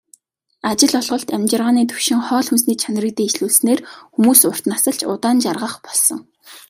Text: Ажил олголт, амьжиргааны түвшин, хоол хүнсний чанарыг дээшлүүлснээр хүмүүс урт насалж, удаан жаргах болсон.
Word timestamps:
Ажил 0.69 0.91
олголт, 1.01 1.27
амьжиргааны 1.35 1.81
түвшин, 1.89 2.19
хоол 2.27 2.47
хүнсний 2.49 2.77
чанарыг 2.81 3.13
дээшлүүлснээр 3.17 3.79
хүмүүс 4.13 4.41
урт 4.49 4.63
насалж, 4.71 4.99
удаан 5.13 5.37
жаргах 5.45 5.73
болсон. 5.85 6.19